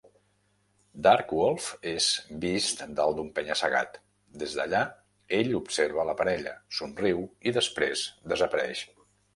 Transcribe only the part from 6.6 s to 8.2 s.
somriu i després